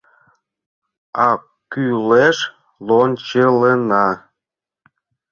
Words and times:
А 1.25 1.29
кӱлеш— 1.71 2.37
лончылена. 2.87 4.07